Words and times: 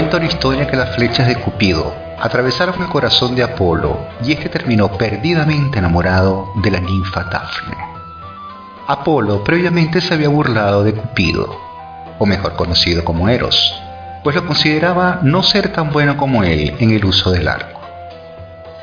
cuenta 0.00 0.16
una 0.16 0.28
historia 0.28 0.66
que 0.66 0.78
las 0.78 0.94
flechas 0.94 1.28
de 1.28 1.36
Cupido 1.36 1.94
atravesaron 2.18 2.80
el 2.80 2.88
corazón 2.88 3.34
de 3.34 3.42
Apolo 3.42 3.98
y 4.24 4.32
este 4.32 4.48
terminó 4.48 4.90
perdidamente 4.96 5.78
enamorado 5.78 6.54
de 6.62 6.70
la 6.70 6.80
ninfa 6.80 7.24
Dafne. 7.24 7.76
Apolo 8.86 9.44
previamente 9.44 10.00
se 10.00 10.14
había 10.14 10.30
burlado 10.30 10.84
de 10.84 10.94
Cupido, 10.94 11.54
o 12.18 12.24
mejor 12.24 12.56
conocido 12.56 13.04
como 13.04 13.28
Eros, 13.28 13.74
pues 14.24 14.34
lo 14.34 14.46
consideraba 14.46 15.18
no 15.22 15.42
ser 15.42 15.70
tan 15.70 15.90
bueno 15.90 16.16
como 16.16 16.44
él 16.44 16.76
en 16.78 16.92
el 16.92 17.04
uso 17.04 17.30
del 17.30 17.46
arco. 17.46 17.82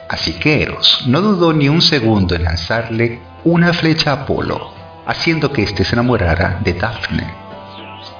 Así 0.09 0.33
que 0.33 0.61
Eros 0.61 1.01
no 1.07 1.21
dudó 1.21 1.51
ni 1.51 1.67
un 1.67 1.81
segundo 1.81 2.35
en 2.35 2.43
lanzarle 2.43 3.21
una 3.43 3.73
flecha 3.73 4.11
a 4.11 4.13
Apolo, 4.21 4.71
haciendo 5.07 5.51
que 5.51 5.63
éste 5.63 5.83
se 5.83 5.95
enamorara 5.95 6.59
de 6.63 6.73
Dafne. 6.73 7.33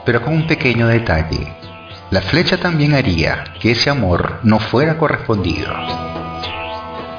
Pero 0.04 0.24
con 0.24 0.34
un 0.34 0.48
pequeño 0.48 0.88
detalle, 0.88 1.54
la 2.10 2.22
flecha 2.22 2.58
también 2.58 2.94
haría 2.94 3.44
que 3.60 3.72
ese 3.72 3.90
amor 3.90 4.40
no 4.44 4.60
fuera 4.60 4.98
correspondido. 4.98 5.74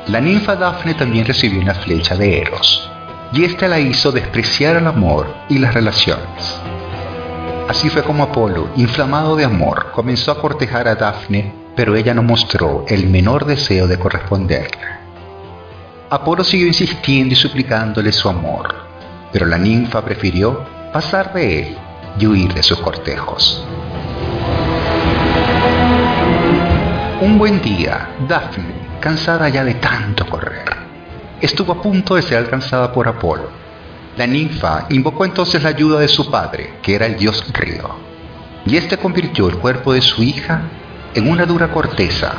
La 0.06 0.20
ninfa 0.20 0.56
Dafne 0.56 0.94
también 0.94 1.26
recibió 1.26 1.60
una 1.60 1.74
flecha 1.74 2.16
de 2.16 2.40
Eros, 2.40 2.90
y 3.34 3.44
ésta 3.44 3.68
la 3.68 3.78
hizo 3.78 4.12
despreciar 4.12 4.76
el 4.76 4.86
amor 4.86 5.26
y 5.50 5.58
las 5.58 5.74
relaciones. 5.74 6.60
Así 7.68 7.90
fue 7.90 8.02
como 8.02 8.22
Apolo, 8.22 8.70
inflamado 8.76 9.36
de 9.36 9.44
amor, 9.44 9.90
comenzó 9.92 10.32
a 10.32 10.40
cortejar 10.40 10.88
a 10.88 10.94
Dafne, 10.94 11.52
pero 11.76 11.94
ella 11.94 12.14
no 12.14 12.22
mostró 12.22 12.86
el 12.88 13.08
menor 13.08 13.44
deseo 13.44 13.86
de 13.86 13.98
corresponderle. 13.98 14.78
Apolo 16.08 16.42
siguió 16.42 16.66
insistiendo 16.66 17.34
y 17.34 17.36
suplicándole 17.36 18.10
su 18.12 18.30
amor, 18.30 18.74
pero 19.30 19.44
la 19.44 19.58
ninfa 19.58 20.02
prefirió 20.02 20.64
pasar 20.94 21.34
de 21.34 21.60
él 21.60 21.78
y 22.18 22.26
huir 22.26 22.54
de 22.54 22.62
sus 22.62 22.78
cortejos. 22.78 23.62
Un 27.20 27.36
buen 27.36 27.60
día, 27.60 28.10
Daphne, 28.28 29.00
cansada 29.00 29.48
ya 29.48 29.64
de 29.64 29.74
tanto 29.74 30.24
correr, 30.24 30.68
estuvo 31.40 31.72
a 31.72 31.82
punto 31.82 32.14
de 32.14 32.22
ser 32.22 32.38
alcanzada 32.38 32.92
por 32.92 33.08
Apolo. 33.08 33.50
La 34.16 34.24
ninfa 34.24 34.86
invocó 34.90 35.24
entonces 35.24 35.60
la 35.64 35.70
ayuda 35.70 35.98
de 35.98 36.06
su 36.06 36.30
padre, 36.30 36.74
que 36.80 36.94
era 36.94 37.06
el 37.06 37.16
dios 37.16 37.44
río, 37.52 37.90
y 38.64 38.76
éste 38.76 38.98
convirtió 38.98 39.48
el 39.48 39.58
cuerpo 39.58 39.92
de 39.94 40.00
su 40.00 40.22
hija 40.22 40.62
en 41.12 41.28
una 41.28 41.44
dura 41.44 41.72
corteza, 41.72 42.34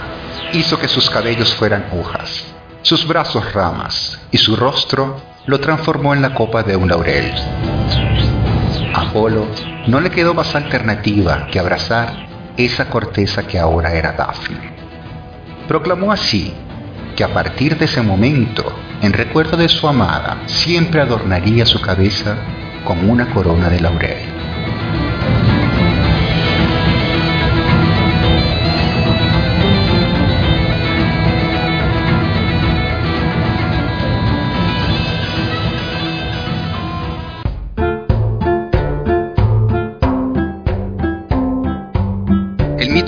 hizo 0.53 0.79
que 0.79 0.87
sus 0.87 1.09
cabellos 1.09 1.53
fueran 1.53 1.87
hojas, 1.99 2.45
sus 2.81 3.05
brazos 3.05 3.51
ramas 3.51 4.17
y 4.31 4.37
su 4.37 4.55
rostro 4.55 5.21
lo 5.45 5.59
transformó 5.59 6.13
en 6.13 6.21
la 6.21 6.33
copa 6.33 6.63
de 6.63 6.77
un 6.77 6.87
laurel. 6.87 7.33
Apolo 8.93 9.45
no 9.87 9.99
le 9.99 10.09
quedó 10.09 10.33
más 10.33 10.55
alternativa 10.55 11.47
que 11.47 11.59
abrazar 11.59 12.28
esa 12.65 12.89
corteza 12.89 13.47
que 13.47 13.57
ahora 13.57 13.93
era 13.93 14.11
Dafne. 14.11 14.73
Proclamó 15.67 16.11
así 16.11 16.53
que 17.15 17.23
a 17.23 17.33
partir 17.33 17.77
de 17.77 17.85
ese 17.85 18.01
momento, 18.01 18.65
en 19.01 19.13
recuerdo 19.13 19.55
de 19.55 19.69
su 19.69 19.87
amada, 19.87 20.43
siempre 20.45 21.01
adornaría 21.01 21.65
su 21.65 21.79
cabeza 21.79 22.35
con 22.83 23.09
una 23.09 23.33
corona 23.33 23.69
de 23.69 23.79
laurel. 23.79 24.28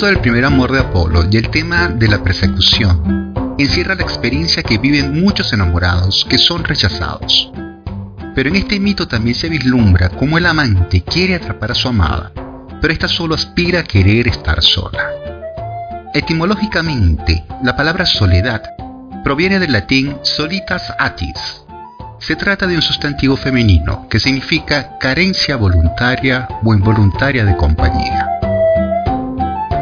Del 0.08 0.20
primer 0.20 0.46
amor 0.46 0.72
de 0.72 0.80
Apolo 0.80 1.26
y 1.30 1.38
el 1.38 1.50
tema 1.50 1.88
de 1.88 2.08
la 2.08 2.24
persecución 2.24 3.34
encierra 3.58 3.94
la 3.94 4.02
experiencia 4.02 4.64
que 4.64 4.78
viven 4.78 5.22
muchos 5.22 5.54
enamorados 5.54 6.26
que 6.28 6.40
son 6.40 6.64
rechazados. 6.64 7.52
Pero 8.34 8.50
en 8.50 8.56
este 8.56 8.80
mito 8.80 9.08
también 9.08 9.36
se 9.36 9.50
vislumbra 9.50 10.10
cómo 10.10 10.38
el 10.38 10.46
amante 10.48 11.04
quiere 11.04 11.36
atrapar 11.36 11.72
a 11.72 11.76
su 11.76 11.88
amada, 11.88 12.32
pero 12.82 12.92
ésta 12.92 13.08
solo 13.08 13.36
aspira 13.36 13.82
a 13.82 13.84
querer 13.84 14.28
estar 14.28 14.64
sola. 14.64 15.12
Etimológicamente, 16.14 17.46
la 17.64 17.76
palabra 17.76 18.06
soledad 18.06 18.64
proviene 19.24 19.60
del 19.60 19.72
latín 19.72 20.18
solitas 20.24 20.92
atis. 20.98 21.64
Se 22.20 22.36
trata 22.36 22.66
de 22.66 22.76
un 22.76 22.82
sustantivo 22.82 23.36
femenino 23.36 24.08
que 24.10 24.20
significa 24.20 24.98
carencia 25.00 25.58
voluntaria 25.58 26.48
o 26.64 26.74
involuntaria 26.74 27.46
de 27.46 27.56
compañía. 27.56 28.41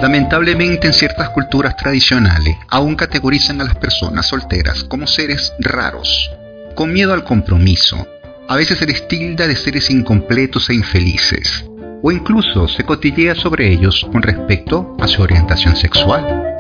Lamentablemente 0.02 0.88
en 0.88 0.94
ciertas 0.94 1.30
culturas 1.32 1.76
tradicionales 1.76 2.56
aún 2.70 2.96
categorizan 2.96 3.60
a 3.60 3.66
las 3.66 3.76
personas 3.76 4.28
solteras 4.28 4.86
como 4.86 5.06
seres 5.06 5.52
raros, 5.60 6.32
con 6.74 6.94
miedo 6.94 7.14
al 7.14 7.26
compromiso. 7.26 8.08
A 8.48 8.56
veces 8.56 8.80
se 8.80 8.86
les 8.86 9.10
tilda 9.10 9.46
de 9.46 9.58
seres 9.58 9.90
incompletos 9.90 10.70
e 10.70 10.74
infelices, 10.74 11.66
o 12.02 12.14
incluso 12.14 12.70
se 12.70 12.86
cotillea 12.86 13.36
sobre 13.36 13.74
ellos 13.74 14.08
con 14.10 14.22
respecto 14.22 14.96
a 15.02 15.08
su 15.08 15.22
orientación 15.22 15.76
sexual. 15.76 16.56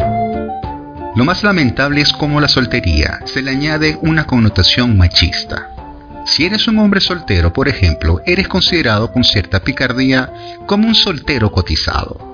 Lo 1.16 1.23
más 1.23 1.41
lamentable 1.41 2.01
es 2.01 2.11
cómo 2.11 2.41
la 2.41 2.50
soltería 2.50 3.21
se 3.23 3.41
le 3.41 3.51
añade 3.51 3.97
una 4.01 4.25
connotación 4.25 4.97
machista. 4.97 5.69
Si 6.25 6.45
eres 6.45 6.67
un 6.67 6.77
hombre 6.77 7.00
soltero, 7.00 7.53
por 7.53 7.69
ejemplo, 7.69 8.19
eres 8.25 8.50
considerado 8.50 9.13
con 9.13 9.23
cierta 9.23 9.61
picardía 9.61 10.29
como 10.67 10.89
un 10.89 10.95
soltero 10.95 11.51
cotizado 11.53 12.28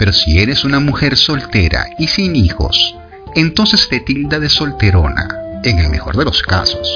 pero 0.00 0.14
si 0.14 0.40
eres 0.40 0.64
una 0.64 0.80
mujer 0.80 1.14
soltera 1.14 1.84
y 1.98 2.08
sin 2.08 2.34
hijos, 2.34 2.96
entonces 3.34 3.86
te 3.86 4.00
tilda 4.00 4.40
de 4.40 4.48
solterona, 4.48 5.28
en 5.62 5.78
el 5.78 5.90
mejor 5.90 6.16
de 6.16 6.24
los 6.24 6.42
casos. 6.42 6.90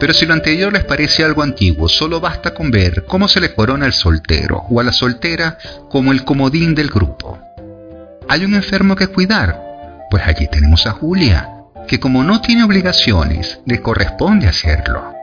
Pero 0.00 0.12
si 0.12 0.26
lo 0.26 0.34
anterior 0.34 0.72
les 0.72 0.82
parece 0.82 1.22
algo 1.22 1.44
antiguo, 1.44 1.88
solo 1.88 2.20
basta 2.20 2.52
con 2.52 2.72
ver 2.72 3.04
cómo 3.04 3.28
se 3.28 3.38
le 3.38 3.54
corona 3.54 3.86
al 3.86 3.92
soltero 3.92 4.64
o 4.68 4.80
a 4.80 4.82
la 4.82 4.90
soltera 4.90 5.56
como 5.88 6.10
el 6.10 6.24
comodín 6.24 6.74
del 6.74 6.88
grupo. 6.90 7.38
¿Hay 8.28 8.44
un 8.44 8.56
enfermo 8.56 8.96
que 8.96 9.06
cuidar? 9.06 9.62
Pues 10.10 10.26
allí 10.26 10.48
tenemos 10.48 10.88
a 10.88 10.90
Julia, 10.90 11.48
que 11.86 12.00
como 12.00 12.24
no 12.24 12.40
tiene 12.40 12.64
obligaciones, 12.64 13.60
le 13.66 13.80
corresponde 13.80 14.48
hacerlo. 14.48 15.14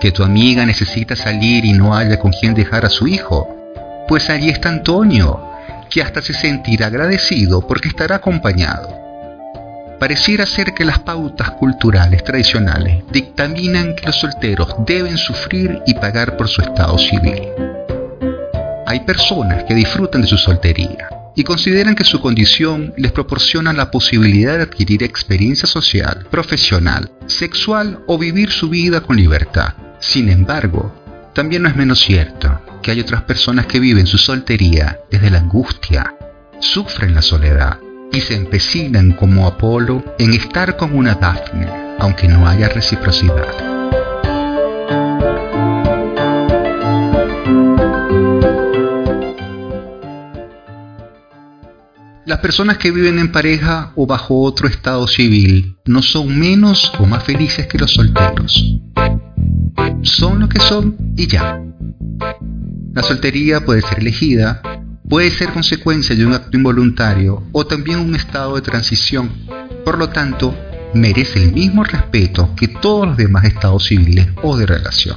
Que 0.00 0.10
tu 0.10 0.24
amiga 0.24 0.64
necesita 0.64 1.14
salir 1.14 1.66
y 1.66 1.74
no 1.74 1.94
haya 1.94 2.18
con 2.18 2.32
quien 2.32 2.54
dejar 2.54 2.86
a 2.86 2.90
su 2.90 3.06
hijo, 3.06 3.46
pues 4.08 4.30
allí 4.30 4.48
está 4.48 4.70
Antonio, 4.70 5.47
que 5.88 6.02
hasta 6.02 6.22
se 6.22 6.34
sentirá 6.34 6.86
agradecido 6.86 7.66
porque 7.66 7.88
estará 7.88 8.16
acompañado. 8.16 8.98
Pareciera 9.98 10.46
ser 10.46 10.74
que 10.74 10.84
las 10.84 11.00
pautas 11.00 11.50
culturales 11.52 12.22
tradicionales 12.22 13.02
dictaminan 13.10 13.96
que 13.96 14.06
los 14.06 14.20
solteros 14.20 14.76
deben 14.86 15.18
sufrir 15.18 15.80
y 15.86 15.94
pagar 15.94 16.36
por 16.36 16.48
su 16.48 16.62
estado 16.62 16.96
civil. 16.98 17.42
Hay 18.86 19.00
personas 19.00 19.64
que 19.64 19.74
disfrutan 19.74 20.22
de 20.22 20.28
su 20.28 20.38
soltería 20.38 21.08
y 21.34 21.44
consideran 21.44 21.94
que 21.94 22.04
su 22.04 22.20
condición 22.20 22.94
les 22.96 23.12
proporciona 23.12 23.72
la 23.72 23.90
posibilidad 23.90 24.56
de 24.56 24.62
adquirir 24.62 25.02
experiencia 25.02 25.68
social, 25.68 26.26
profesional, 26.30 27.10
sexual 27.26 28.00
o 28.06 28.18
vivir 28.18 28.50
su 28.50 28.68
vida 28.68 29.00
con 29.00 29.16
libertad. 29.16 29.74
Sin 30.00 30.28
embargo, 30.28 30.94
también 31.38 31.62
no 31.62 31.68
es 31.68 31.76
menos 31.76 32.00
cierto 32.00 32.62
que 32.82 32.90
hay 32.90 32.98
otras 32.98 33.22
personas 33.22 33.66
que 33.66 33.78
viven 33.78 34.08
su 34.08 34.18
soltería 34.18 34.98
desde 35.08 35.30
la 35.30 35.38
angustia, 35.38 36.16
sufren 36.58 37.14
la 37.14 37.22
soledad 37.22 37.78
y 38.10 38.20
se 38.22 38.34
empecinan 38.34 39.12
como 39.12 39.46
Apolo 39.46 40.02
en 40.18 40.34
estar 40.34 40.76
con 40.76 40.96
una 40.96 41.14
Dafne, 41.14 41.94
aunque 42.00 42.26
no 42.26 42.48
haya 42.48 42.68
reciprocidad. 42.68 43.46
Las 52.26 52.40
personas 52.40 52.78
que 52.78 52.90
viven 52.90 53.20
en 53.20 53.30
pareja 53.30 53.92
o 53.94 54.08
bajo 54.08 54.42
otro 54.42 54.66
estado 54.66 55.06
civil 55.06 55.76
no 55.84 56.02
son 56.02 56.36
menos 56.36 56.92
o 56.98 57.06
más 57.06 57.22
felices 57.22 57.68
que 57.68 57.78
los 57.78 57.92
solteros. 57.92 58.87
Son 60.02 60.38
lo 60.38 60.48
que 60.48 60.60
son 60.60 60.96
y 61.16 61.26
ya. 61.26 61.60
La 62.94 63.02
soltería 63.02 63.64
puede 63.64 63.82
ser 63.82 63.98
elegida, 63.98 64.62
puede 65.08 65.30
ser 65.30 65.52
consecuencia 65.52 66.14
de 66.14 66.24
un 66.24 66.34
acto 66.34 66.56
involuntario 66.56 67.42
o 67.52 67.66
también 67.66 67.98
un 67.98 68.14
estado 68.14 68.54
de 68.54 68.62
transición. 68.62 69.30
Por 69.84 69.98
lo 69.98 70.08
tanto, 70.10 70.54
merece 70.94 71.42
el 71.42 71.52
mismo 71.52 71.82
respeto 71.82 72.54
que 72.54 72.68
todos 72.68 73.08
los 73.08 73.16
demás 73.16 73.44
estados 73.44 73.86
civiles 73.86 74.28
o 74.42 74.56
de 74.56 74.66
relación. 74.66 75.16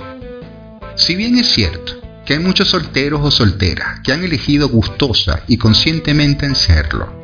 Si 0.96 1.16
bien 1.16 1.38
es 1.38 1.48
cierto 1.48 1.94
que 2.26 2.34
hay 2.34 2.40
muchos 2.40 2.70
solteros 2.70 3.22
o 3.24 3.32
solteras 3.32 4.00
que 4.02 4.14
han 4.14 4.24
elegido 4.24 4.68
gustosa 4.68 5.44
y 5.48 5.58
conscientemente 5.58 6.46
en 6.46 6.56
serlo, 6.56 7.22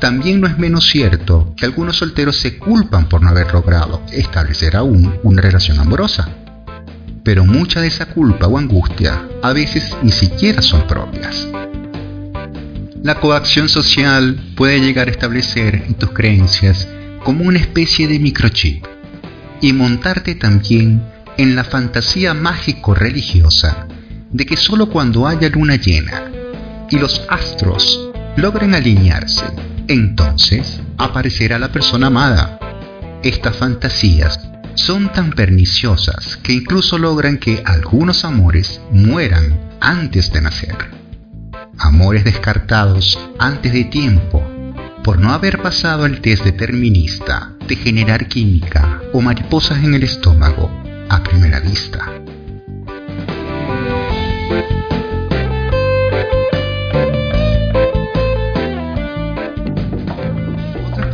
también 0.00 0.40
no 0.40 0.46
es 0.46 0.58
menos 0.58 0.86
cierto 0.86 1.54
que 1.56 1.66
algunos 1.66 1.96
solteros 1.96 2.36
se 2.36 2.58
culpan 2.58 3.08
por 3.08 3.22
no 3.22 3.28
haber 3.28 3.52
logrado 3.52 4.02
establecer 4.12 4.76
aún 4.76 5.18
una 5.22 5.42
relación 5.42 5.78
amorosa 5.78 6.28
pero 7.22 7.44
mucha 7.44 7.80
de 7.80 7.88
esa 7.88 8.06
culpa 8.06 8.46
o 8.46 8.58
angustia 8.58 9.28
a 9.42 9.52
veces 9.52 9.96
ni 10.02 10.12
siquiera 10.12 10.62
son 10.62 10.86
propias. 10.86 11.46
La 13.02 13.20
coacción 13.20 13.68
social 13.68 14.52
puede 14.56 14.80
llegar 14.80 15.08
a 15.08 15.12
establecer 15.12 15.84
en 15.86 15.94
tus 15.94 16.10
creencias 16.10 16.88
como 17.22 17.44
una 17.44 17.58
especie 17.58 18.08
de 18.08 18.18
microchip 18.18 18.84
y 19.60 19.72
montarte 19.72 20.34
también 20.34 21.02
en 21.36 21.54
la 21.54 21.64
fantasía 21.64 22.34
mágico-religiosa 22.34 23.86
de 24.30 24.44
que 24.44 24.56
solo 24.56 24.90
cuando 24.90 25.26
haya 25.26 25.48
luna 25.48 25.76
llena 25.76 26.24
y 26.90 26.98
los 26.98 27.22
astros 27.28 28.10
logren 28.36 28.74
alinearse, 28.74 29.44
entonces 29.88 30.80
aparecerá 30.96 31.58
la 31.58 31.72
persona 31.72 32.08
amada. 32.08 32.58
Estas 33.22 33.56
fantasías 33.56 34.40
son 34.78 35.12
tan 35.12 35.32
perniciosas 35.32 36.36
que 36.36 36.52
incluso 36.52 36.98
logran 36.98 37.38
que 37.38 37.62
algunos 37.66 38.24
amores 38.24 38.80
mueran 38.92 39.58
antes 39.80 40.32
de 40.32 40.40
nacer. 40.40 40.76
Amores 41.78 42.24
descartados 42.24 43.18
antes 43.38 43.72
de 43.72 43.84
tiempo 43.84 44.42
por 45.02 45.18
no 45.18 45.32
haber 45.32 45.60
pasado 45.60 46.06
el 46.06 46.20
test 46.20 46.44
determinista 46.44 47.52
de 47.66 47.76
generar 47.76 48.28
química 48.28 49.02
o 49.12 49.20
mariposas 49.20 49.82
en 49.82 49.94
el 49.94 50.04
estómago 50.04 50.70
a 51.08 51.22
primera 51.22 51.60
vista. 51.60 52.06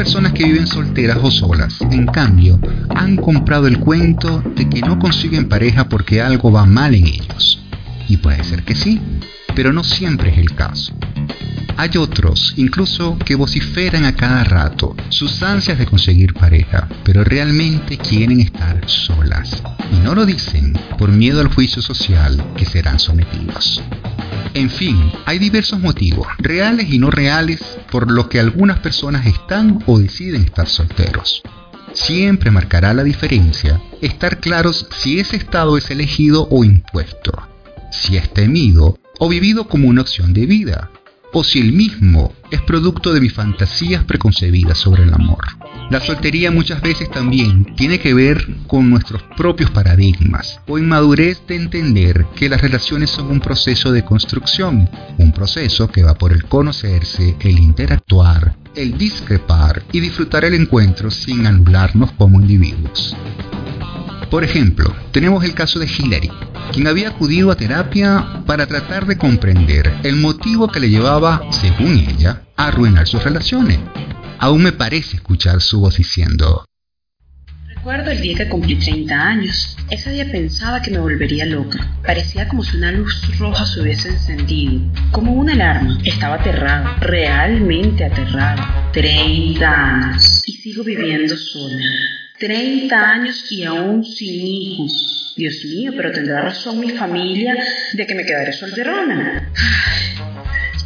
Personas 0.04 0.34
que 0.34 0.44
viven 0.44 0.66
solteras 0.66 1.16
o 1.22 1.30
solas, 1.30 1.80
en 1.80 2.04
cambio, 2.04 2.60
han 2.94 3.16
comprado 3.16 3.66
el 3.66 3.78
cuento 3.78 4.42
de 4.54 4.68
que 4.68 4.82
no 4.82 4.98
consiguen 4.98 5.48
pareja 5.48 5.88
porque 5.88 6.20
algo 6.20 6.52
va 6.52 6.66
mal 6.66 6.94
en 6.94 7.06
ellos. 7.06 7.58
Y 8.06 8.18
puede 8.18 8.44
ser 8.44 8.64
que 8.64 8.74
sí, 8.74 9.00
pero 9.56 9.72
no 9.72 9.82
siempre 9.82 10.28
es 10.28 10.36
el 10.36 10.54
caso. 10.54 10.94
Hay 11.78 11.96
otros, 11.96 12.52
incluso, 12.58 13.16
que 13.18 13.34
vociferan 13.34 14.04
a 14.04 14.14
cada 14.14 14.44
rato 14.44 14.94
sus 15.08 15.42
ansias 15.42 15.78
de 15.78 15.86
conseguir 15.86 16.34
pareja, 16.34 16.86
pero 17.02 17.24
realmente 17.24 17.96
quieren 17.96 18.40
estar 18.40 18.86
solas. 18.86 19.62
Y 19.90 20.04
no 20.04 20.14
lo 20.14 20.26
dicen 20.26 20.74
por 20.98 21.12
miedo 21.12 21.40
al 21.40 21.48
juicio 21.48 21.80
social 21.80 22.44
que 22.58 22.66
serán 22.66 22.98
sometidos. 22.98 23.82
En 24.52 24.68
fin, 24.68 25.10
hay 25.24 25.38
diversos 25.38 25.80
motivos, 25.80 26.28
reales 26.38 26.92
y 26.92 26.98
no 26.98 27.10
reales, 27.10 27.60
por 27.94 28.10
los 28.10 28.26
que 28.26 28.40
algunas 28.40 28.80
personas 28.80 29.24
están 29.24 29.78
o 29.86 30.00
deciden 30.00 30.42
estar 30.42 30.66
solteros. 30.66 31.44
Siempre 31.92 32.50
marcará 32.50 32.92
la 32.92 33.04
diferencia 33.04 33.80
estar 34.00 34.40
claros 34.40 34.88
si 34.90 35.20
ese 35.20 35.36
estado 35.36 35.78
es 35.78 35.88
elegido 35.92 36.48
o 36.50 36.64
impuesto, 36.64 37.30
si 37.92 38.16
es 38.16 38.34
temido 38.34 38.98
o 39.20 39.28
vivido 39.28 39.68
como 39.68 39.86
una 39.86 40.00
opción 40.00 40.34
de 40.34 40.44
vida, 40.44 40.90
o 41.32 41.44
si 41.44 41.60
el 41.60 41.72
mismo 41.72 42.34
es 42.50 42.60
producto 42.62 43.14
de 43.14 43.20
mis 43.20 43.32
fantasías 43.32 44.02
preconcebidas 44.02 44.76
sobre 44.76 45.04
el 45.04 45.14
amor. 45.14 45.44
La 45.90 46.00
soltería 46.00 46.50
muchas 46.50 46.80
veces 46.80 47.10
también 47.10 47.76
tiene 47.76 47.98
que 48.00 48.14
ver 48.14 48.46
con 48.66 48.88
nuestros 48.88 49.22
propios 49.36 49.70
paradigmas 49.70 50.60
o 50.66 50.78
inmadurez 50.78 51.42
de 51.46 51.56
entender 51.56 52.26
que 52.34 52.48
las 52.48 52.60
relaciones 52.60 53.10
son 53.10 53.30
un 53.30 53.40
proceso 53.40 53.92
de 53.92 54.04
construcción, 54.04 54.88
un 55.18 55.32
proceso 55.32 55.88
que 55.88 56.02
va 56.02 56.14
por 56.14 56.32
el 56.32 56.44
conocerse, 56.44 57.36
el 57.40 57.58
interactuar, 57.58 58.56
el 58.74 58.96
discrepar 58.96 59.82
y 59.92 60.00
disfrutar 60.00 60.44
el 60.44 60.54
encuentro 60.54 61.10
sin 61.10 61.46
anularnos 61.46 62.12
como 62.12 62.40
individuos. 62.40 63.14
Por 64.30 64.42
ejemplo, 64.42 64.92
tenemos 65.12 65.44
el 65.44 65.54
caso 65.54 65.78
de 65.78 65.86
Hillary, 65.86 66.30
quien 66.72 66.88
había 66.88 67.10
acudido 67.10 67.50
a 67.52 67.56
terapia 67.56 68.42
para 68.46 68.66
tratar 68.66 69.06
de 69.06 69.18
comprender 69.18 69.94
el 70.02 70.16
motivo 70.16 70.66
que 70.66 70.80
le 70.80 70.90
llevaba, 70.90 71.42
según 71.50 71.98
ella, 71.98 72.42
a 72.56 72.68
arruinar 72.68 73.06
sus 73.06 73.22
relaciones. 73.22 73.78
Aún 74.44 74.62
me 74.62 74.72
parece 74.72 75.16
escuchar 75.16 75.62
su 75.62 75.80
voz 75.80 75.96
diciendo, 75.96 76.66
Recuerdo 77.76 78.10
el 78.10 78.20
día 78.20 78.36
que 78.36 78.48
cumplí 78.50 78.78
30 78.78 79.14
años. 79.14 79.74
Ese 79.90 80.10
día 80.10 80.30
pensaba 80.30 80.82
que 80.82 80.90
me 80.90 80.98
volvería 80.98 81.46
loca. 81.46 81.78
Parecía 82.04 82.46
como 82.46 82.62
si 82.62 82.76
una 82.76 82.92
luz 82.92 83.38
roja 83.38 83.64
se 83.64 83.80
hubiese 83.80 84.10
encendido, 84.10 84.82
como 85.12 85.32
una 85.32 85.54
alarma. 85.54 85.98
Estaba 86.04 86.34
aterrada, 86.34 86.94
realmente 87.00 88.04
aterrada. 88.04 88.90
30 88.92 89.66
años. 89.66 90.42
Y 90.44 90.52
sigo 90.58 90.84
viviendo 90.84 91.34
sola. 91.38 91.82
30 92.38 93.00
años 93.00 93.50
y 93.50 93.64
aún 93.64 94.04
sin 94.04 94.46
hijos. 94.46 95.32
Dios 95.38 95.54
mío, 95.64 95.92
pero 95.96 96.12
tendrá 96.12 96.42
razón 96.42 96.80
mi 96.80 96.90
familia 96.90 97.56
de 97.94 98.06
que 98.06 98.14
me 98.14 98.26
quedaré 98.26 98.52
solterona. 98.52 99.50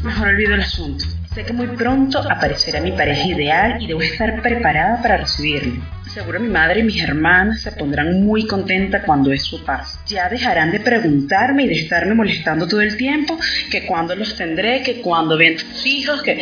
Mejor 0.04 0.28
olvido 0.28 0.54
el 0.54 0.61
asunto. 0.61 1.18
Sé 1.34 1.44
que 1.44 1.52
muy 1.52 1.69
pronto 1.69 2.19
aparecerá 2.19 2.80
mi 2.80 2.92
pareja 2.92 3.26
ideal 3.28 3.82
y 3.82 3.86
debo 3.86 4.00
estar 4.00 4.40
preparada 4.42 5.00
para 5.02 5.19
recibirlo. 5.19 5.82
Seguro 6.12 6.40
mi 6.40 6.48
madre 6.48 6.80
y 6.80 6.84
mis 6.84 7.02
hermanas 7.02 7.60
se 7.60 7.72
pondrán 7.72 8.25
muy 8.25 8.46
contentas 8.46 9.02
cuando 9.04 9.30
eso 9.30 9.62
pase. 9.64 9.98
Ya 10.06 10.28
dejarán 10.28 10.72
de 10.72 10.80
preguntarme 10.80 11.64
y 11.64 11.69
de 11.69 11.80
estarme 11.80 12.14
molestando 12.14 12.66
todo 12.66 12.80
el 12.80 12.96
tiempo 12.96 13.38
que 13.70 13.86
cuando 13.86 14.16
los 14.16 14.36
tendré, 14.36 14.82
que 14.82 15.00
cuando 15.00 15.36
ven 15.36 15.58
sus 15.58 15.86
hijos, 15.86 16.22
que 16.22 16.40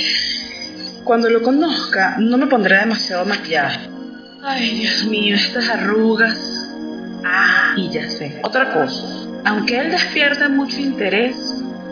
cuando 1.04 1.28
lo 1.28 1.42
conozca 1.42 2.16
no 2.18 2.38
me 2.38 2.46
pondré 2.46 2.78
demasiado 2.78 3.24
maquillaje 3.24 3.96
Ay, 4.48 4.78
Dios 4.78 5.04
mío, 5.06 5.34
estas 5.34 5.68
arrugas. 5.68 6.38
Ah, 7.24 7.74
y 7.76 7.90
ya 7.90 8.08
sé, 8.08 8.38
otra 8.44 8.72
cosa. 8.72 9.28
Aunque 9.44 9.76
él 9.76 9.90
despierta 9.90 10.48
mucho 10.48 10.78
interés, 10.78 11.36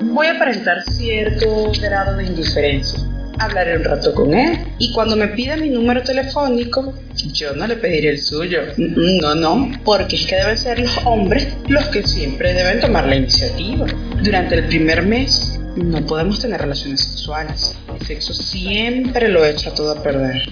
voy 0.03 0.27
a 0.27 0.33
aparentar 0.33 0.83
cierto 0.83 1.73
grado 1.81 2.17
de 2.17 2.25
indiferencia. 2.25 3.01
Hablaré 3.39 3.77
un 3.77 3.85
rato 3.85 4.15
con 4.15 4.33
él 4.33 4.59
y 4.79 4.93
cuando 4.93 5.17
me 5.17 5.29
pida 5.29 5.57
mi 5.57 5.69
número 5.69 6.03
telefónico, 6.03 6.95
yo 7.33 7.53
no 7.55 7.67
le 7.67 7.77
pediré 7.77 8.11
el 8.11 8.19
suyo. 8.19 8.61
No, 8.77 9.35
no, 9.35 9.73
porque 9.85 10.17
es 10.17 10.27
que 10.27 10.37
deben 10.37 10.57
ser 10.57 10.79
los 10.79 10.99
hombres 11.05 11.49
los 11.67 11.85
que 11.87 12.05
siempre 12.05 12.55
deben 12.55 12.81
tomar 12.81 13.07
la 13.07 13.17
iniciativa. 13.17 13.87
Durante 14.23 14.55
el 14.55 14.67
primer 14.67 15.03
mes 15.03 15.59
no 15.77 16.07
podemos 16.07 16.41
tener 16.41 16.61
relaciones 16.61 17.01
sexuales. 17.01 17.77
El 17.99 18.07
sexo 18.07 18.33
siempre 18.33 19.29
lo 19.29 19.45
echa 19.45 19.75
todo 19.75 19.93
a 19.93 20.03
perder. 20.03 20.43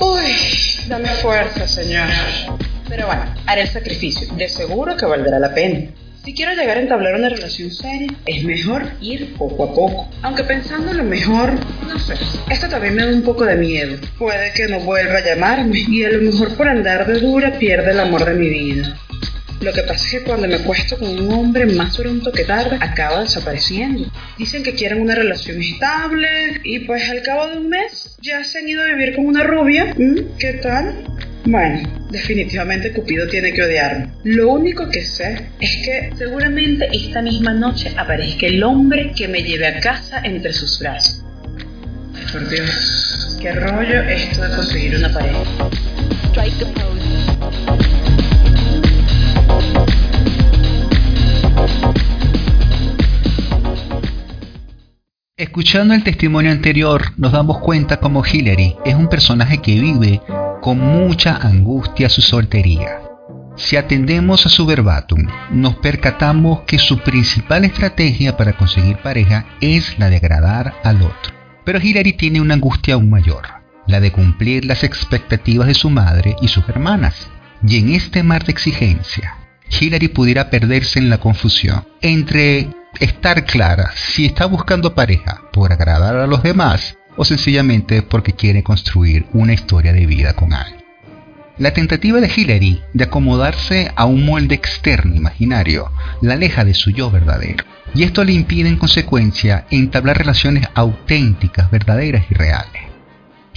Uy, 0.00 0.88
dame 0.88 1.08
fuerza, 1.08 1.68
Señor. 1.68 2.08
Pero 2.88 3.06
bueno, 3.06 3.22
haré 3.46 3.62
el 3.62 3.68
sacrificio. 3.68 4.26
De 4.34 4.48
seguro 4.48 4.96
que 4.96 5.06
valdrá 5.06 5.38
la 5.38 5.54
pena. 5.54 5.88
Si 6.24 6.34
quiero 6.34 6.52
llegar 6.52 6.76
a 6.76 6.80
entablar 6.80 7.14
una 7.14 7.30
relación 7.30 7.70
seria, 7.70 8.12
es 8.26 8.44
mejor 8.44 8.82
ir 9.00 9.32
poco 9.34 9.64
a 9.64 9.74
poco. 9.74 10.10
Aunque 10.20 10.44
pensando 10.44 10.92
lo 10.92 11.02
mejor, 11.02 11.54
no 11.88 11.98
sé. 11.98 12.12
Esto 12.50 12.68
también 12.68 12.94
me 12.94 13.06
da 13.06 13.08
un 13.08 13.22
poco 13.22 13.46
de 13.46 13.56
miedo. 13.56 13.96
Puede 14.18 14.52
que 14.52 14.68
no 14.68 14.80
vuelva 14.80 15.16
a 15.16 15.24
llamarme 15.24 15.78
y 15.88 16.04
a 16.04 16.10
lo 16.10 16.20
mejor 16.20 16.54
por 16.56 16.68
andar 16.68 17.06
de 17.06 17.20
dura 17.20 17.58
pierde 17.58 17.92
el 17.92 18.00
amor 18.00 18.26
de 18.26 18.34
mi 18.34 18.50
vida. 18.50 18.98
Lo 19.60 19.74
que 19.74 19.82
pasa 19.82 20.06
es 20.06 20.10
que 20.12 20.22
cuando 20.22 20.48
me 20.48 20.54
acuesto 20.54 20.98
con 20.98 21.08
un 21.10 21.30
hombre 21.32 21.66
más 21.66 21.94
pronto 21.94 22.32
que 22.32 22.44
tarde, 22.44 22.78
acaba 22.80 23.20
desapareciendo. 23.20 24.10
Dicen 24.38 24.62
que 24.62 24.74
quieren 24.74 25.02
una 25.02 25.14
relación 25.14 25.60
estable 25.60 26.60
y 26.64 26.80
pues 26.80 27.10
al 27.10 27.22
cabo 27.22 27.48
de 27.48 27.58
un 27.58 27.68
mes 27.68 28.16
ya 28.22 28.42
se 28.42 28.58
han 28.58 28.68
ido 28.68 28.82
a 28.82 28.86
vivir 28.86 29.14
con 29.14 29.26
una 29.26 29.42
rubia. 29.42 29.94
¿Mm? 29.96 30.38
¿Qué 30.38 30.54
tal? 30.54 31.04
Bueno, 31.44 32.06
definitivamente 32.10 32.92
Cupido 32.92 33.28
tiene 33.28 33.52
que 33.52 33.62
odiarme. 33.62 34.08
Lo 34.24 34.50
único 34.50 34.88
que 34.88 35.02
sé 35.02 35.48
es 35.60 35.76
que 35.84 36.10
seguramente 36.16 36.88
esta 36.92 37.20
misma 37.20 37.52
noche 37.52 37.92
aparezca 37.96 38.46
el 38.46 38.62
hombre 38.62 39.12
que 39.14 39.28
me 39.28 39.42
lleve 39.42 39.66
a 39.66 39.78
casa 39.78 40.22
entre 40.24 40.54
sus 40.54 40.78
brazos. 40.78 41.22
Por 42.32 42.48
Dios, 42.48 43.38
qué 43.42 43.52
rollo 43.52 44.02
esto 44.04 44.42
de 44.42 44.56
conseguir 44.56 44.96
una 44.96 45.12
pareja. 45.12 45.42
Escuchando 55.40 55.94
el 55.94 56.04
testimonio 56.04 56.52
anterior, 56.52 57.14
nos 57.16 57.32
damos 57.32 57.60
cuenta 57.60 57.96
como 57.96 58.22
Hillary 58.22 58.76
es 58.84 58.94
un 58.94 59.08
personaje 59.08 59.56
que 59.56 59.80
vive 59.80 60.20
con 60.60 60.78
mucha 60.78 61.34
angustia 61.34 62.10
su 62.10 62.20
soltería. 62.20 63.00
Si 63.56 63.78
atendemos 63.78 64.44
a 64.44 64.50
su 64.50 64.66
verbatim, 64.66 65.28
nos 65.50 65.76
percatamos 65.76 66.60
que 66.66 66.78
su 66.78 66.98
principal 66.98 67.64
estrategia 67.64 68.36
para 68.36 68.52
conseguir 68.52 68.98
pareja 68.98 69.46
es 69.62 69.98
la 69.98 70.10
de 70.10 70.16
agradar 70.16 70.74
al 70.84 71.00
otro. 71.00 71.32
Pero 71.64 71.80
Hillary 71.80 72.12
tiene 72.12 72.42
una 72.42 72.52
angustia 72.52 72.92
aún 72.92 73.08
mayor, 73.08 73.46
la 73.86 73.98
de 73.98 74.12
cumplir 74.12 74.66
las 74.66 74.84
expectativas 74.84 75.68
de 75.68 75.74
su 75.74 75.88
madre 75.88 76.36
y 76.42 76.48
sus 76.48 76.68
hermanas. 76.68 77.30
Y 77.66 77.78
en 77.78 77.94
este 77.94 78.22
mar 78.22 78.44
de 78.44 78.52
exigencia, 78.52 79.38
Hillary 79.70 80.08
pudiera 80.08 80.50
perderse 80.50 80.98
en 80.98 81.08
la 81.08 81.16
confusión 81.16 81.86
entre 82.02 82.68
estar 82.98 83.44
clara 83.44 83.92
si 83.94 84.26
está 84.26 84.46
buscando 84.46 84.94
pareja 84.94 85.42
por 85.52 85.72
agradar 85.72 86.16
a 86.16 86.26
los 86.26 86.42
demás 86.42 86.98
o 87.16 87.24
sencillamente 87.24 88.02
porque 88.02 88.32
quiere 88.32 88.62
construir 88.62 89.26
una 89.32 89.52
historia 89.52 89.92
de 89.92 90.06
vida 90.06 90.34
con 90.34 90.52
alguien. 90.52 90.80
La 91.58 91.72
tentativa 91.74 92.20
de 92.20 92.32
Hillary 92.34 92.82
de 92.94 93.04
acomodarse 93.04 93.92
a 93.94 94.06
un 94.06 94.24
molde 94.24 94.54
externo 94.54 95.14
imaginario 95.14 95.92
la 96.22 96.34
aleja 96.34 96.64
de 96.64 96.74
su 96.74 96.90
yo 96.90 97.10
verdadero. 97.10 97.64
y 97.92 98.04
esto 98.04 98.24
le 98.24 98.32
impide 98.32 98.68
en 98.68 98.76
consecuencia 98.76 99.66
entablar 99.70 100.16
relaciones 100.16 100.66
auténticas, 100.74 101.70
verdaderas 101.70 102.24
y 102.30 102.34
reales. 102.34 102.89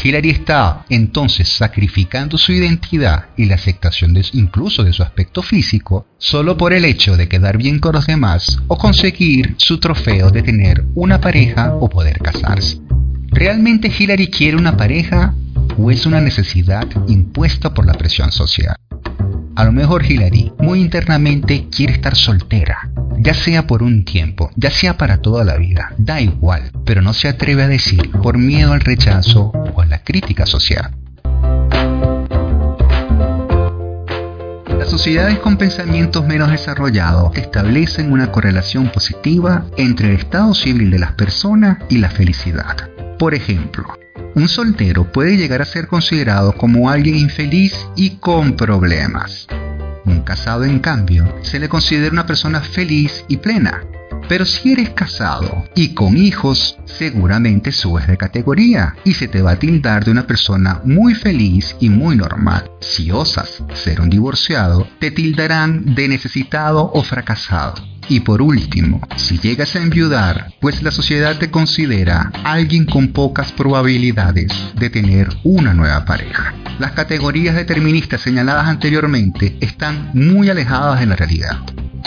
Hillary 0.02 0.32
está 0.32 0.86
entonces 0.90 1.50
sacrificando 1.50 2.38
su 2.38 2.52
identidad 2.52 3.28
y 3.38 3.46
la 3.46 3.56
aceptación 3.56 4.14
de, 4.14 4.26
incluso 4.34 4.84
de 4.84 4.94
su 4.94 5.04
aspecto 5.04 5.42
físico 5.42 6.08
solo 6.18 6.58
por 6.58 6.74
el 6.74 6.86
hecho 6.86 7.16
de 7.16 7.28
quedar 7.28 7.58
bien 7.58 7.80
con 7.80 7.94
los 7.94 8.08
demás 8.08 8.60
o 8.68 8.78
conseguir 8.78 9.56
su 9.58 9.80
trofeo 9.80 10.30
de 10.30 10.42
tener 10.42 10.86
una 10.96 11.22
pareja 11.22 11.74
o 11.76 11.90
poder 11.90 12.20
casarse. 12.20 12.80
¿Realmente 13.30 13.92
Hillary 13.98 14.28
quiere 14.28 14.58
una 14.58 14.78
pareja 14.78 15.34
o 15.78 15.90
es 15.90 16.06
una 16.06 16.22
necesidad 16.22 16.88
impuesta 17.08 17.74
por 17.74 17.86
la 17.86 17.94
presión 17.94 18.32
social? 18.32 18.76
A 19.56 19.66
lo 19.66 19.72
mejor 19.72 20.04
Hillary 20.04 20.52
muy 20.60 20.82
internamente 20.82 21.68
quiere 21.70 21.94
estar 21.94 22.16
soltera, 22.16 22.90
ya 23.20 23.34
sea 23.34 23.68
por 23.68 23.84
un 23.84 24.04
tiempo, 24.04 24.50
ya 24.56 24.72
sea 24.72 24.98
para 24.98 25.22
toda 25.22 25.44
la 25.44 25.58
vida, 25.58 25.94
da 25.98 26.20
igual, 26.22 26.72
pero 26.86 27.02
no 27.02 27.14
se 27.14 27.28
atreve 27.28 27.64
a 27.64 27.68
decir 27.68 28.10
por 28.12 28.38
miedo 28.38 28.74
al 28.74 28.82
rechazo 28.82 29.52
o 29.74 29.82
a 29.82 29.86
la 29.86 30.04
crítica 30.04 30.46
social. 30.46 30.94
Las 34.78 34.90
sociedades 34.90 35.40
con 35.40 35.58
pensamientos 35.58 36.26
menos 36.26 36.52
desarrollados 36.52 37.36
establecen 37.38 38.12
una 38.12 38.32
correlación 38.32 38.90
positiva 38.90 39.66
entre 39.78 40.10
el 40.10 40.16
estado 40.18 40.54
civil 40.54 40.92
de 40.92 41.00
las 41.00 41.14
personas 41.14 41.78
y 41.90 41.98
la 41.98 42.10
felicidad. 42.10 42.90
Por 43.18 43.34
ejemplo, 43.34 43.86
un 44.36 44.50
soltero 44.50 45.12
puede 45.12 45.38
llegar 45.38 45.62
a 45.62 45.66
ser 45.66 45.88
considerado 45.88 46.54
como 46.54 46.90
alguien 46.90 47.16
infeliz 47.16 47.88
y 47.96 48.18
con 48.18 48.56
problemas. 48.56 49.48
Un 50.06 50.22
casado, 50.22 50.66
en 50.66 50.80
cambio, 50.80 51.34
se 51.44 51.60
le 51.60 51.70
considera 51.70 52.12
una 52.12 52.26
persona 52.26 52.60
feliz 52.60 53.24
y 53.28 53.38
plena. 53.38 53.84
Pero 54.28 54.46
si 54.46 54.72
eres 54.72 54.92
casado 54.92 55.66
y 55.76 55.94
con 55.94 56.18
hijos, 56.18 56.78
seguramente 56.86 57.72
subes 57.72 58.08
de 58.08 58.18
categoría 58.18 58.96
y 59.04 59.14
se 59.14 59.28
te 59.28 59.42
va 59.42 59.52
a 59.52 59.60
tildar 59.60 60.06
de 60.06 60.12
una 60.12 60.26
persona 60.26 60.82
muy 60.86 61.14
feliz 61.14 61.76
y 61.80 61.90
muy 61.90 62.16
normal. 62.16 62.70
Si 62.80 63.12
osas 63.12 63.64
ser 63.74 64.02
un 64.02 64.10
divorciado, 64.10 64.88
te 65.00 65.12
tildarán 65.12 65.96
de 65.96 66.08
necesitado 66.08 66.92
o 66.94 67.04
fracasado. 67.04 67.76
Y 68.10 68.20
por 68.20 68.42
último, 68.42 69.02
si 69.16 69.40
llegas 69.40 69.76
a 69.76 69.82
enviudar, 69.82 70.54
pues 70.60 70.84
la 70.84 70.92
sociedad 70.92 71.38
te 71.38 71.50
considera 71.50 72.32
alguien 72.44 72.86
con 72.86 73.14
pocas 73.14 73.52
probabilidades 73.52 74.52
de 74.76 74.90
tener 74.90 75.30
una 75.44 75.74
nueva 75.74 76.04
pareja. 76.04 76.54
Las 76.80 76.92
categorías 76.92 77.56
deterministas 77.56 78.22
señaladas 78.22 78.68
anteriormente 78.68 79.58
están 79.62 80.12
muy 80.14 80.50
alejadas 80.50 81.00
de 81.00 81.06
la 81.06 81.16
realidad. 81.16 81.60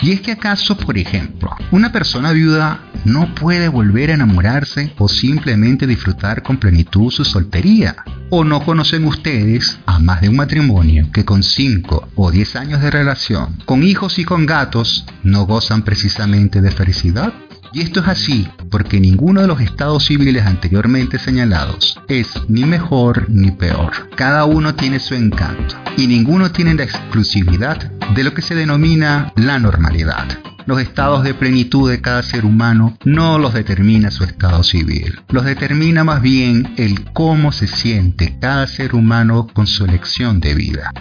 Y 0.02 0.12
es 0.12 0.20
que 0.20 0.32
acaso, 0.32 0.76
por 0.76 0.98
ejemplo, 0.98 1.50
una 1.70 1.90
persona 1.90 2.32
viuda 2.32 2.80
no 3.04 3.34
puede 3.34 3.68
volver 3.68 4.10
a 4.10 4.14
enamorarse 4.14 4.92
o 4.98 5.08
simplemente 5.08 5.86
disfrutar 5.86 6.42
con 6.42 6.58
plenitud 6.58 7.10
su 7.10 7.24
soltería. 7.24 7.96
¿O 8.30 8.44
no 8.44 8.64
conocen 8.64 9.04
ustedes 9.04 9.78
a 9.86 10.00
más 10.00 10.20
de 10.20 10.28
un 10.28 10.36
matrimonio 10.36 11.08
que 11.12 11.24
con 11.24 11.42
5 11.42 12.08
o 12.16 12.30
10 12.30 12.56
años 12.56 12.82
de 12.82 12.90
relación, 12.90 13.58
con 13.64 13.84
hijos 13.84 14.18
y 14.18 14.24
con 14.24 14.46
gatos, 14.46 15.06
no 15.22 15.46
gozan 15.46 15.82
precisamente 15.82 16.60
de 16.60 16.72
felicidad? 16.72 17.32
Y 17.72 17.82
esto 17.82 18.00
es 18.00 18.08
así 18.08 18.48
porque 18.70 19.00
ninguno 19.00 19.40
de 19.40 19.46
los 19.46 19.60
estados 19.60 20.06
civiles 20.06 20.44
anteriormente 20.46 21.18
señalados 21.18 22.00
es 22.08 22.28
ni 22.48 22.64
mejor 22.64 23.26
ni 23.28 23.50
peor. 23.50 24.10
Cada 24.16 24.44
uno 24.44 24.74
tiene 24.74 25.00
su 25.00 25.14
encanto 25.14 25.76
y 25.96 26.06
ninguno 26.06 26.50
tiene 26.50 26.74
la 26.74 26.84
exclusividad 26.84 27.90
de 28.14 28.24
lo 28.24 28.34
que 28.34 28.42
se 28.42 28.54
denomina 28.54 29.32
la 29.36 29.58
normalidad. 29.58 30.26
Los 30.66 30.80
estados 30.80 31.22
de 31.22 31.32
plenitud 31.32 31.88
de 31.88 32.00
cada 32.00 32.24
ser 32.24 32.44
humano 32.44 32.98
no 33.04 33.38
los 33.38 33.54
determina 33.54 34.10
su 34.10 34.24
estado 34.24 34.64
civil, 34.64 35.20
los 35.28 35.44
determina 35.44 36.02
más 36.02 36.20
bien 36.20 36.74
el 36.76 37.04
cómo 37.12 37.52
se 37.52 37.68
siente 37.68 38.36
cada 38.40 38.66
ser 38.66 38.96
humano 38.96 39.46
con 39.52 39.68
su 39.68 39.84
elección 39.84 40.40
de 40.40 40.54
vida. 40.56 40.92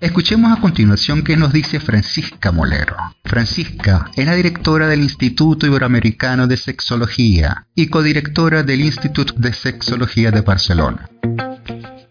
Escuchemos 0.00 0.56
a 0.56 0.60
continuación 0.60 1.24
qué 1.24 1.36
nos 1.36 1.52
dice 1.52 1.80
Francisca 1.80 2.52
Molero. 2.52 2.96
Francisca 3.24 4.08
es 4.14 4.26
la 4.26 4.36
directora 4.36 4.86
del 4.86 5.00
Instituto 5.00 5.66
Iberoamericano 5.66 6.46
de 6.46 6.56
Sexología 6.56 7.66
y 7.74 7.88
codirectora 7.88 8.62
del 8.62 8.82
Instituto 8.82 9.34
de 9.36 9.52
Sexología 9.52 10.30
de 10.30 10.42
Barcelona. 10.42 11.10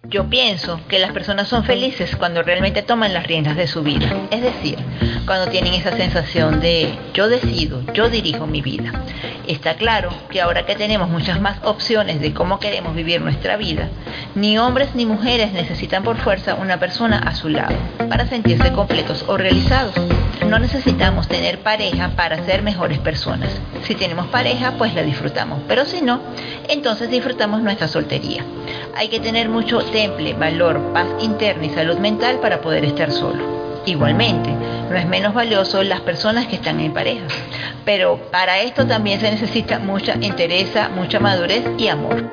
Yo 0.10 0.30
pienso 0.30 0.80
que 0.88 1.00
las 1.00 1.12
personas 1.12 1.50
son 1.50 1.66
felices 1.66 2.16
cuando 2.16 2.42
realmente 2.42 2.82
toman 2.82 3.14
las 3.14 3.28
riendas 3.28 3.58
de 3.58 3.68
su 3.68 3.84
vida, 3.84 4.10
es 4.32 4.42
decir, 4.42 4.78
cuando 5.26 5.52
tienen 5.52 5.74
esa 5.74 5.98
sensación 5.98 6.62
de 6.62 6.98
yo 7.14 7.28
decido, 7.28 7.82
yo 7.94 8.10
dirijo 8.10 8.48
mi 8.48 8.62
vida. 8.62 8.94
Está 9.48 9.76
claro 9.76 10.10
que 10.30 10.40
ahora 10.40 10.66
que 10.66 10.76
tenemos 10.76 11.10
muchas 11.10 11.42
más 11.42 11.60
opciones 11.66 12.22
de 12.22 12.34
cómo 12.34 12.58
queremos 12.62 12.96
vivir 12.96 13.20
nuestra 13.20 13.58
vida, 13.58 13.90
ni 14.34 14.58
hombres 14.58 14.96
ni 14.96 15.06
mujeres 15.06 15.52
necesitan 15.52 16.04
por 16.04 16.16
fuerza 16.18 16.56
una 16.56 16.80
persona 16.80 17.20
a 17.20 17.36
su 17.36 17.50
lado 17.50 17.76
para 18.10 18.28
sentirse 18.28 18.72
completos 18.72 19.26
o 19.28 19.36
realizados. 19.36 19.94
No 20.48 20.58
necesitamos 20.60 21.28
tener 21.28 21.60
pareja 21.60 22.12
para 22.16 22.46
ser 22.46 22.62
mejores 22.62 23.00
personas. 23.00 23.50
Si 23.84 23.94
tenemos 23.96 24.28
pareja, 24.28 24.76
pues 24.78 24.94
la 24.94 25.04
disfrutamos, 25.04 25.60
pero 25.68 25.84
si 25.84 26.02
no, 26.02 26.22
entonces 26.70 27.10
disfrutamos 27.10 27.62
nuestra 27.62 27.90
soltería. 27.90 28.46
Hay 28.98 29.10
que 29.10 29.20
tener 29.20 29.48
mucho 29.48 29.78
temple, 29.82 30.34
valor, 30.34 30.82
paz 30.92 31.06
interna 31.22 31.66
y 31.66 31.70
salud 31.70 32.00
mental 32.00 32.40
para 32.40 32.62
poder 32.62 32.84
estar 32.84 33.12
solo. 33.12 33.84
Igualmente, 33.86 34.50
no 34.90 34.96
es 34.96 35.08
menos 35.08 35.36
valioso 35.36 35.84
las 35.84 36.02
personas 36.02 36.48
que 36.48 36.56
están 36.56 36.80
en 36.80 36.92
pareja, 36.92 37.28
pero 37.86 38.18
para 38.32 38.60
esto 38.62 38.88
también 38.88 39.20
se 39.20 39.30
necesita 39.30 39.78
mucha 39.78 40.14
entereza, 40.14 40.90
mucha 40.90 41.20
madurez 41.20 41.64
y 41.78 41.90
amor. 41.90 42.24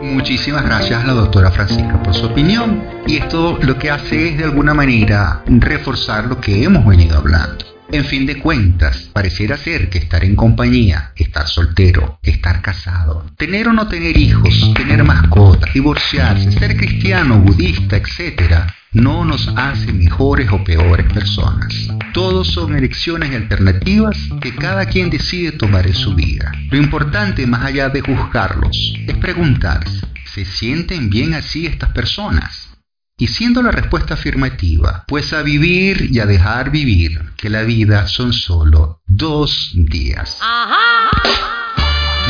Muchísimas 0.00 0.64
gracias 0.64 1.02
a 1.02 1.06
la 1.08 1.14
doctora 1.14 1.50
Francisca 1.50 2.00
por 2.04 2.14
su 2.14 2.26
opinión 2.26 2.84
y 3.04 3.16
esto 3.16 3.58
lo 3.60 3.76
que 3.76 3.90
hace 3.90 4.28
es 4.28 4.38
de 4.38 4.44
alguna 4.44 4.74
manera 4.74 5.42
reforzar 5.46 6.26
lo 6.26 6.40
que 6.40 6.62
hemos 6.62 6.86
venido 6.86 7.18
hablando. 7.18 7.71
En 7.92 8.06
fin 8.06 8.24
de 8.24 8.38
cuentas, 8.38 9.10
pareciera 9.12 9.58
ser 9.58 9.90
que 9.90 9.98
estar 9.98 10.24
en 10.24 10.34
compañía, 10.34 11.12
estar 11.14 11.46
soltero, 11.46 12.18
estar 12.22 12.62
casado, 12.62 13.26
tener 13.36 13.68
o 13.68 13.74
no 13.74 13.86
tener 13.86 14.16
hijos, 14.16 14.72
tener 14.74 15.04
mascotas, 15.04 15.74
divorciarse, 15.74 16.52
ser 16.52 16.74
cristiano, 16.78 17.40
budista, 17.40 17.98
etc., 17.98 18.64
no 18.92 19.26
nos 19.26 19.46
hace 19.56 19.92
mejores 19.92 20.50
o 20.52 20.64
peores 20.64 21.12
personas. 21.12 21.90
Todos 22.14 22.48
son 22.48 22.74
elecciones 22.74 23.34
alternativas 23.34 24.16
que 24.40 24.54
cada 24.54 24.86
quien 24.86 25.10
decide 25.10 25.52
tomar 25.52 25.86
en 25.86 25.94
su 25.94 26.14
vida. 26.14 26.50
Lo 26.70 26.78
importante, 26.78 27.46
más 27.46 27.62
allá 27.62 27.90
de 27.90 28.00
juzgarlos, 28.00 28.94
es 29.06 29.16
preguntarse, 29.18 30.06
¿se 30.24 30.46
sienten 30.46 31.10
bien 31.10 31.34
así 31.34 31.66
estas 31.66 31.92
personas? 31.92 32.71
Y 33.18 33.26
siendo 33.28 33.62
la 33.62 33.70
respuesta 33.70 34.14
afirmativa, 34.14 35.04
pues 35.06 35.32
a 35.32 35.42
vivir 35.42 36.08
y 36.10 36.20
a 36.20 36.26
dejar 36.26 36.70
vivir, 36.70 37.32
que 37.36 37.50
la 37.50 37.62
vida 37.62 38.08
son 38.08 38.32
solo 38.32 39.02
dos 39.06 39.70
días. 39.74 40.40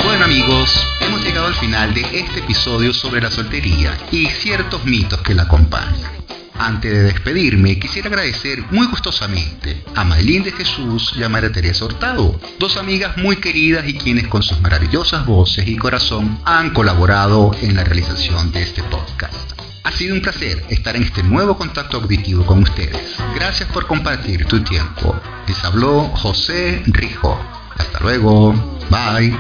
Bueno 0.05 0.25
amigos, 0.25 0.71
hemos 1.01 1.25
llegado 1.25 1.47
al 1.47 1.55
final 1.55 1.95
de 1.95 2.01
este 2.19 2.41
episodio 2.41 2.93
sobre 2.93 3.21
la 3.21 3.31
soltería 3.31 3.97
y 4.11 4.27
ciertos 4.27 4.85
mitos 4.85 5.21
que 5.23 5.35
la 5.35 5.45
acompañan. 5.45 6.11
Antes 6.59 6.93
de 6.93 7.03
despedirme, 7.05 7.79
quisiera 7.79 8.09
agradecer 8.09 8.63
muy 8.71 8.87
gustosamente 8.87 9.83
a 9.95 10.05
Maylin 10.05 10.43
de 10.43 10.53
Jesús 10.53 11.13
y 11.17 11.23
a 11.23 11.29
María 11.29 11.53
Teresa 11.53 11.85
Hurtado, 11.85 12.41
dos 12.59 12.77
amigas 12.77 13.17
muy 13.17 13.37
queridas 13.37 13.87
y 13.89 13.95
quienes 13.95 14.29
con 14.29 14.43
sus 14.43 14.61
maravillosas 14.61 15.25
voces 15.27 15.67
y 15.67 15.77
corazón 15.77 16.41
han 16.45 16.71
colaborado 16.71 17.53
en 17.63 17.77
la 17.77 17.85
realización 17.85 18.53
de 18.53 18.63
este 18.63 18.83
podcast. 18.83 19.62
Ha 19.85 19.91
sido 19.91 20.15
un 20.15 20.23
placer 20.23 20.65
estar 20.71 20.95
en 20.95 21.03
este 21.03 21.23
nuevo 21.23 21.57
contacto 21.57 21.97
auditivo 21.97 22.47
con 22.47 22.63
ustedes. 22.63 23.17
Gracias 23.35 23.69
por 23.71 23.87
compartir 23.87 24.47
tu 24.47 24.63
tiempo. 24.63 25.15
Les 25.49 25.65
habló 25.65 26.03
José 26.15 26.83
Rijo. 26.87 27.39
Hasta 27.77 27.99
luego. 28.01 28.55
Bye. 28.91 29.37